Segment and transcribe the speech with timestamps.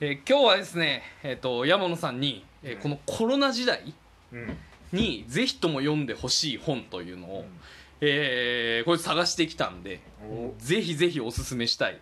[0.00, 2.82] えー今日はですね、えー、と山野さんに、えーうん。
[2.82, 3.94] このコロナ時代
[4.32, 4.56] うん。
[4.92, 7.44] にぜひとも読んでほしい本というのを、
[8.00, 10.52] えーこれ探してきたんでお。
[10.58, 12.00] ぜひぜひおすすめしたい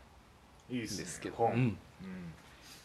[0.72, 1.62] んですけど、本、ううん。
[1.66, 1.76] ん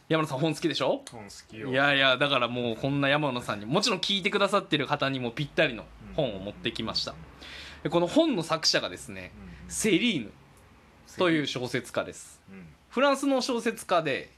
[0.10, 1.02] 山野さん本好きでしょ？
[1.10, 1.70] 本好きよ。
[1.70, 5.86] いやいやだからもうこんな山野さんにもちろん聞いてくださってる方にもぴったりの
[6.16, 7.16] 本を持ってきました。
[7.84, 9.32] でこの本の作者がですね
[9.66, 9.72] うん。
[9.72, 10.32] セリーヌ
[11.18, 12.42] という小説家です。
[12.52, 12.66] うん。
[12.90, 14.36] フランスの小説家で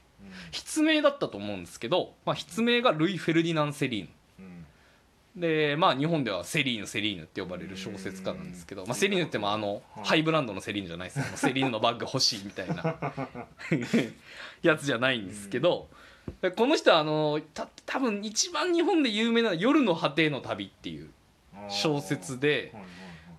[0.52, 4.08] 筆名だったと思うんですけど、まあ、筆名がルイ・フェルディナン・セリーヌ。
[5.36, 5.40] うん。
[5.40, 10.04] でまあ日本ではセリーヌセリーヌって呼ばれる小説家なんですけど、まあ、セリーヌってもあのはい。
[10.04, 11.24] ハイブランドのセリーヌじゃないですよ。
[11.36, 12.96] セリーヌのバッグ欲しいみたいな
[14.62, 15.88] やつじゃないんですけど
[16.42, 21.10] でこの人はあのた多分一番日本で有名な「夜の果ての旅」っていう
[21.68, 22.72] 小説で、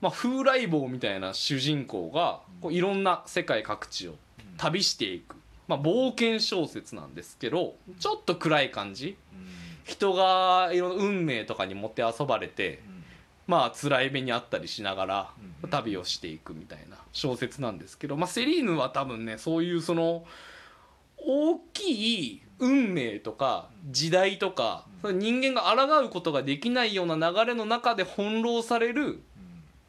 [0.02, 4.16] まあ、風来坊みたいな主人公がこういろんな世界各地を
[4.58, 5.36] 旅していく、
[5.68, 9.18] まあ、冒険小説なんですけどちょっと暗い感じ。
[9.84, 12.84] 人がいろんな運命とかにもてあそばれて
[13.48, 15.30] まあ辛い目にあったりしながら
[15.64, 15.70] うん。
[15.70, 20.24] 旅をしていくみたいな小説なんですけど、まあ、セリーヌは多分ねそういうその
[21.18, 29.22] 大きい運命とか時代とか人間が抗うことができないような流れの中で翻弄される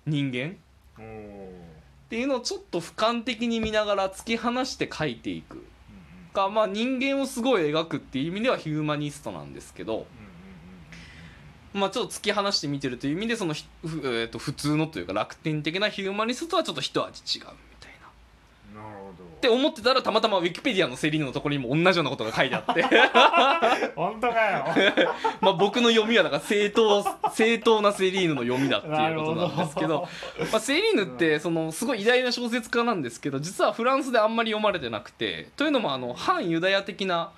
[0.06, 0.56] 人間
[0.96, 5.64] っていうのをちょっと俯瞰的に見ながら突き放して書いていく
[6.33, 10.06] か、まあ、人間をすごい描くっていう意味ではヒューマニストなんですけど、
[11.72, 17.47] まあ、ちょっと突き放して見てるという意味でそのえー、と普通のというか楽天的なヒューマニストとはちょっと一味違う
[19.42, 22.82] って思ってたらたまたまウィキペディアのセリーヌのところにも同じようなことが書いてあって。
[23.96, 24.64] 本当かよ。
[25.42, 30.08] まあ僕の読みはだから正当正当なセリーヌの読みだっていうことなんですけど。
[30.52, 35.48] まあ、セリーヌってそのすごい偉大な小説家なんですけど実はフランスであんまり読まれてなくて。
[35.56, 37.32] というのもあの反ユダヤ的な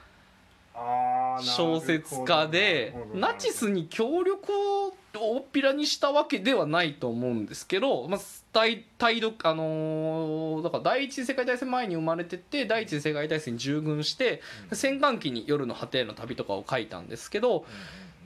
[1.40, 4.52] 小説家でナチスに協力
[4.88, 8.20] を大っぴらにしたわけではないと思うんですけど、まあ、
[8.52, 14.40] 対対独あのーだから第一次世界大戦前に生まれてて第一次世界大戦に従軍して
[14.72, 17.64] 戦艦機に夜の果ての旅とかを書いたんですけど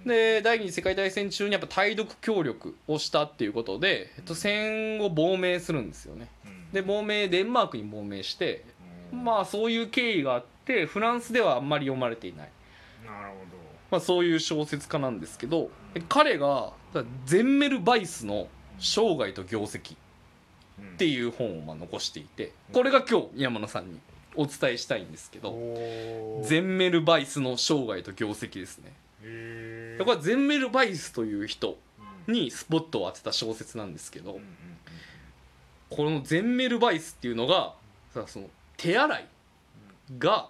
[0.06, 6.28] で第二次世界大戦中にやっぱ対独協力をしたっていうことで、えっと、戦後亡命するんですよね。
[6.72, 8.64] で亡命デンマークに亡命して
[9.10, 12.48] まあそういう経緯があってフランスではあんまり読まれていない。
[13.06, 13.34] あなるほ
[13.90, 15.70] まあ、そういう小説家なんですけど
[16.08, 16.72] 彼が
[17.24, 19.96] ゼンメル・バイスの「生涯と業績」
[20.78, 23.98] どっていう本をまあ残していてこれが今日山野さんに
[24.36, 28.92] お伝えしたいんですけどおゼンメル・バイスの生涯と業績ですね。
[29.98, 31.76] これはゼンメル・バイスという人
[32.26, 32.34] うん。
[32.34, 34.38] にスポットを当てた小説なんですけど
[35.90, 37.74] このゼンメル・バイスっていうのが
[38.14, 39.26] さその手洗い
[40.18, 40.48] が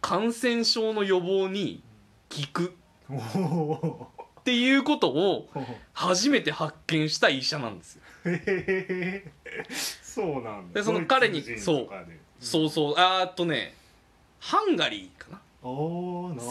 [0.00, 1.82] 感染症の予防に
[2.30, 2.74] 効く。
[3.12, 8.02] っていうことをー初めて発見した医者なんですよ。
[8.26, 9.32] へへへ
[10.02, 10.80] そうなんだ。
[10.80, 12.18] でその彼にドイツ人とかで。
[12.40, 12.94] そうそう。
[12.96, 13.74] あーっとね
[14.40, 15.40] ハンガリーかな。
[15.62, 16.50] おーなるほ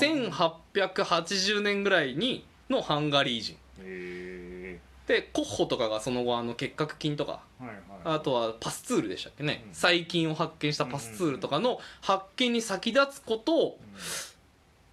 [0.74, 0.82] ど。
[0.82, 3.58] 1880年ぐらいにのハンガリー人。
[3.84, 8.18] へでコッホとかがその後あの結核菌とかーはいはい。
[8.18, 9.64] あとはパスツールでしたっけね。
[9.68, 9.74] うん。
[9.74, 13.80] 細菌を発見したパスツールとかの発見に先立つことを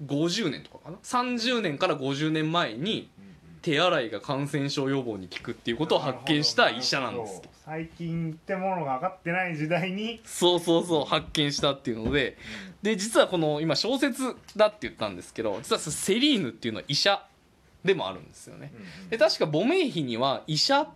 [0.04, 3.10] 50年とかかな？30年から50年前に
[3.62, 10.20] 手洗いが感染症予防に効くっていうことを発見した医者なんです最近ってものが分かってない時代に。
[10.24, 12.36] そうそうそう発見したっていうので。
[12.82, 17.22] で実はこの今小説だって言ったんですけど実はセリーヌっていうのは医者
[17.84, 18.72] でもあるんですよね。
[19.10, 20.88] で確か母名碑には医者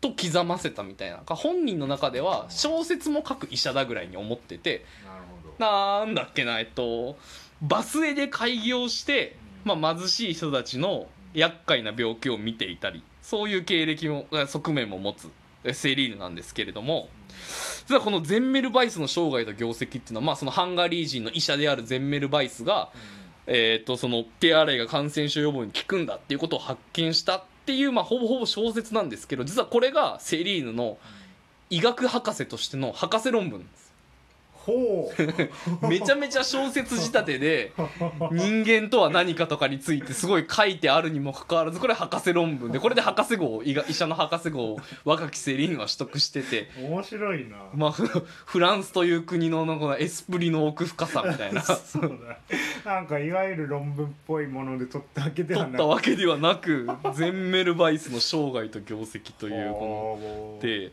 [0.00, 4.84] と刻ませたみたいな本人の中では小説も書く医者だぐらいに思ってて。
[5.04, 6.04] なるほど。
[6.06, 7.18] なんだっけなえっと
[7.62, 15.28] バスへで開業して、まあ、貧しい人たちの厄介な病気を見ていたりそういう経歴も側面も持つ
[15.64, 17.08] えセリーヌなんですけれども
[17.86, 22.90] 実はこのゼンメル・バイスの生涯と業績っていうのは、まあ、そのハンガリー人の医者であるゼンメル・バイスが、
[23.46, 30.98] えー、とその手洗いが感染症予防に効くんだっていうことを発見したっていう、まあ、ほぼほぼ小説なんですけど実はこれがセリーヌの
[31.70, 33.87] 医学博士としての博士論文です
[34.68, 35.10] ほ
[35.82, 35.88] う。
[35.88, 37.72] めちゃめちゃ小説仕立てで
[38.30, 46.68] 人間とは何かとかについてすごい書いてあるにもかかわらずこれ博士論文でこれで博士号を医学医者の博士号を若きセリーヌは取得してて。
[46.78, 47.56] 面白いな。
[47.74, 51.62] まあ、フフランスという国のなんかエスプリの奥深さみたいな。
[51.62, 52.38] そうだ。
[52.84, 60.92] なんかいわゆる論文っぽいもので取ったわけでは取なったわけではなくゼンメルバイスの生涯と業績というこのので、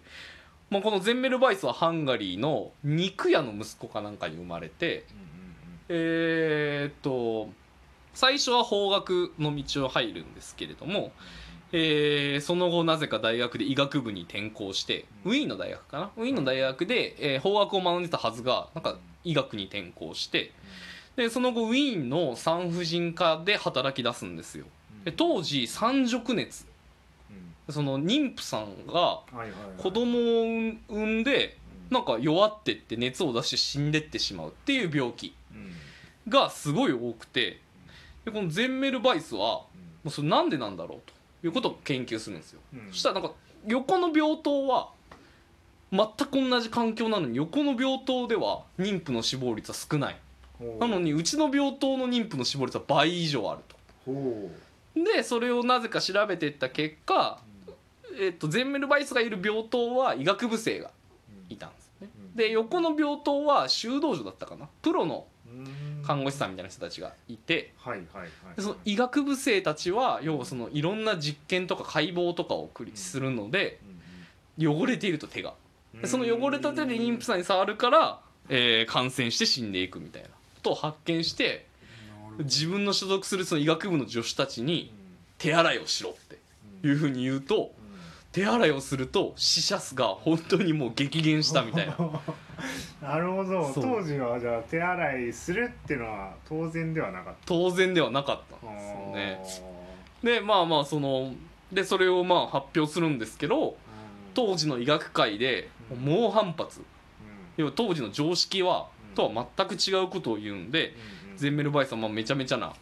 [0.70, 5.06] まあ、このゼンメルバイスはハンガリーの肉屋の息子かなんかに生まれて
[5.90, 7.50] えーっと
[8.14, 11.12] 最初は法学の道を入るんですけれども、
[11.72, 16.12] えーその後なぜか大学で医学部に転校してウィーンの大学かな？
[16.18, 20.52] ウィーンの大学で、えー法学を学んでたはずがなんか医学に転校して
[21.16, 24.66] でその後ウィーンの産婦人科で働き出すんですよ。
[25.04, 26.75] で当時三熟熱うん
[27.70, 29.22] その妊婦さんが
[29.78, 31.58] 子供を産んで
[31.90, 36.32] なんか弱ってって熱を出して死んでってしまうっていう病気うん。
[36.32, 37.60] がすごい多くて
[38.24, 39.70] でこのゼンメルバイスはも
[40.06, 41.00] うそれなんでなんだろう
[41.42, 42.88] ということを研究するんですよ、うん。
[42.92, 43.32] そしたらなんか
[43.68, 44.90] 横の病棟は
[45.92, 50.18] 全く同じ環境なのに横の病棟では妊婦の死亡率は少ない。
[50.80, 53.62] なのにうちの病棟の妊婦の死亡率は倍以上ある
[54.06, 54.50] ほ
[54.96, 57.40] とでそれをなぜか調べていった結果、
[58.18, 60.92] えっとゼンメルバイスがいる病棟は医学部生が
[61.50, 62.10] いたんですね。
[62.16, 62.36] うん。
[62.36, 64.68] で横の病棟は修道女だったかな。
[64.82, 67.74] プロのうん看護師さんみたいな人たちがいて。
[67.78, 73.80] はいはいはいでその医学部生たちは要はそのいろんな実験とか解剖とかを繰りするので
[74.58, 75.54] 汚れていると手が。
[76.04, 78.20] その汚れた手で妊婦さんに触るから、
[78.50, 81.66] えー感染して死んでいくみたいなことを発見して
[82.40, 84.94] 自分の所属するその医学部の助手たちに
[85.38, 86.38] 手洗いをしろって
[86.86, 87.72] いうふうに言うと
[88.36, 91.96] 手洗いをすると死者数が本当にもう激減したみたいな。
[93.02, 93.72] なるほど。
[93.72, 93.84] そう。
[93.84, 97.40] 当時はじゃあ手洗いするっていうのは当然ではなかった。
[97.46, 98.80] 当然ではなかったんで
[99.46, 99.80] すよね。
[100.22, 101.34] でまあまあその
[101.72, 103.78] でそれをまあ発表するんですけど
[104.34, 105.70] 当時の医学界で
[106.04, 106.81] 猛反発。
[107.56, 109.16] 要は当時の常識はうん。
[109.16, 110.94] とは全く違うことを言うんで
[111.38, 112.74] ゼンメルバイスはまあめちゃめちゃな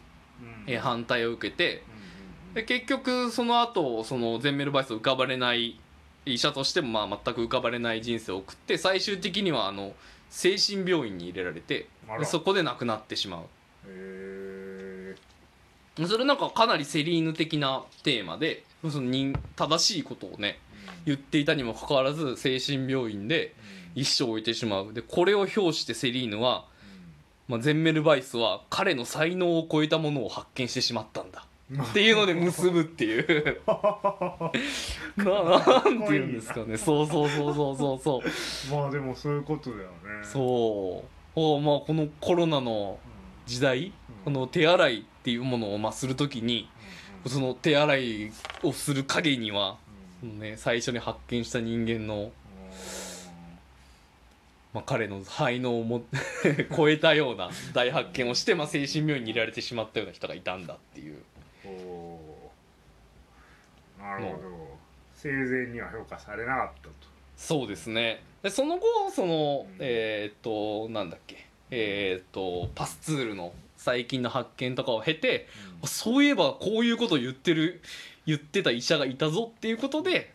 [0.66, 1.84] えー反対を受けて
[2.54, 5.78] で結局その後そのゼンメルバイスを浮かばれない
[6.24, 9.92] 医者としてもまあ全く浮かばれない人生を送って最終的にはあの
[10.30, 12.20] 精神病院に入れられてあら。
[12.20, 13.42] でそこで亡くなってしまう。
[13.88, 15.14] へ
[16.06, 20.58] それなんかかなりセリーヌ的なテーマでその人正しいことをね
[21.06, 23.54] 言っていたにもかかわらず精神病院で
[23.94, 24.92] 一生を置いてしまう。
[24.92, 26.66] でこれを表してセリーヌは、
[27.48, 31.33] まあ、ゼンメルバイスは彼の才能を超えたものを発見してしまったんだ
[31.72, 33.60] っていうので結ぶっていう。
[35.16, 36.76] ななんていうんですかね。
[36.76, 38.22] そうそうそうそうそうそう。
[38.74, 39.88] まあでもそういうことだよね。
[40.22, 41.08] そう。
[41.34, 42.98] おまあこのコロナの
[43.46, 43.92] 時代
[44.24, 46.68] この手洗いっていうものをまあするときに
[47.26, 48.32] その手洗い
[48.62, 49.78] をする影には、
[50.22, 52.30] ね、最初に発見した人間の、
[54.74, 56.02] まあ、彼の才能をも
[56.76, 61.16] 超えたような大発見をして、まあ、精神病院に入れられてしまったような人がいたんだっていう
[64.04, 64.78] なるほど。
[65.14, 66.92] 生前には評価されなかったと。
[67.36, 68.22] そうですね。
[68.42, 69.76] でその後そのうん。
[69.80, 71.46] えーっとなんだっけ。
[71.70, 75.48] えーっとパスツールの最近の発見とかを経て
[75.82, 77.80] あそういえばこういうことを言ってる
[78.26, 80.32] 言ってた医者がいたぞっていうことで、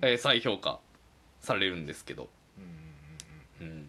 [0.00, 0.80] えー再評価
[1.40, 2.28] されるんですけど、
[3.60, 3.86] うんうんうんうん、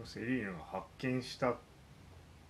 [0.00, 0.06] うん。
[0.06, 1.56] セリーヌが発見したっ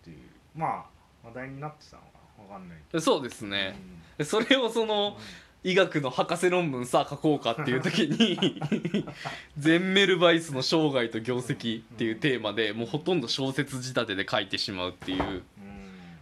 [0.04, 0.16] ていう
[0.54, 0.84] まあ
[1.26, 2.78] 話題になってたのかなわかんない。
[2.92, 3.76] でそうですね、
[4.18, 5.16] でそれをその
[5.64, 8.60] 医学の博士論文さあ書こうかっていう時に
[9.58, 15.42] ゼンメルバイスの生涯と業績っていうテーマでもうほとんど小説仕立てで書いてしまうっていう。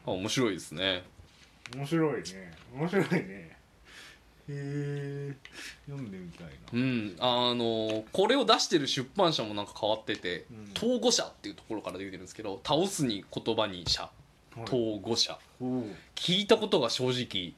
[0.07, 1.03] 面白いですね。
[1.75, 2.53] 面白いね。
[2.75, 3.55] 面白いね。
[4.47, 5.35] へえ
[5.87, 6.53] 読んでみたいな。
[6.73, 7.17] うん。
[7.19, 10.73] あのこれを出してる出版社もなんか変わっててうん。
[10.77, 14.24] 統合社っていうところから出てるんですけど倒すに言葉に社はい
[14.63, 15.39] 統合社
[16.15, 17.55] 聞いたことが正直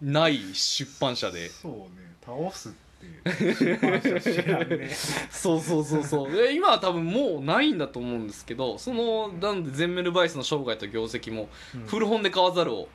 [0.00, 1.48] ない出版社で。
[1.48, 2.14] そうね。
[2.24, 4.88] 倒すって出版社知らんね。
[5.30, 6.32] そうそうそうそう。
[6.32, 11.48] で今は多分もうないんだと思うんですけどそのなんでゼンメルバイスの生涯と業績も
[11.86, 12.88] 古本で買わざるを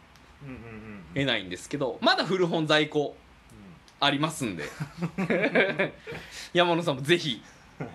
[1.14, 3.16] 得ないんですけどまだ古本在庫
[4.00, 4.64] ありますんで。
[6.54, 7.42] 山野さんもぜひ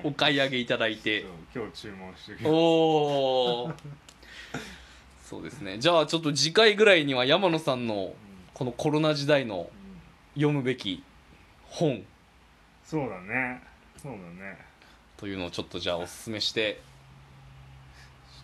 [0.03, 1.25] お買い上げいただいて。
[1.55, 3.73] 今日注文してきおお
[5.35, 5.79] そうですね。
[5.81, 8.15] じゃあちょっと次回ぐらいには山野さんの
[8.53, 9.69] このコロナ時代の
[10.35, 11.03] 読むべき
[11.65, 12.05] 本。
[12.85, 13.61] そうだね。
[14.01, 14.57] そうだね。
[15.17, 16.81] というのをちょっとじゃあおすすめして。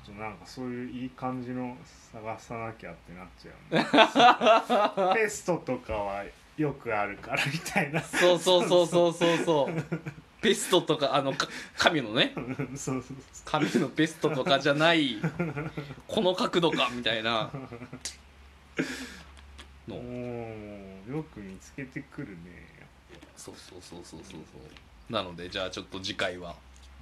[0.04, 1.76] ちょっとなんかそういういい感じの
[2.12, 5.14] 探さなきゃってなっちゃうね。
[5.22, 6.24] ペストとかは
[6.56, 8.02] よくあるからみたいな。
[8.02, 10.00] そうそうそうそうそうそう
[10.40, 12.32] ペストとかあのか神のね。
[12.74, 15.16] そうそう神のペストとかじゃない
[16.08, 17.50] この角度かみたいな。
[19.86, 19.96] の。
[19.96, 22.88] ーよく見つけてくるね。
[23.36, 24.58] そうそうそうそうそうそ
[25.08, 25.12] う。
[25.12, 26.54] なのでじゃあちょっと次回は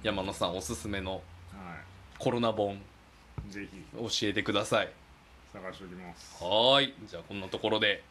[0.03, 1.21] 山野さんおすすめのは
[2.17, 2.81] コロナ本
[3.49, 3.83] ぜひ。
[3.95, 4.91] 教えてください。
[5.53, 6.43] 探しておきます。
[6.43, 6.93] はーい。
[7.07, 8.03] じゃあこんなところで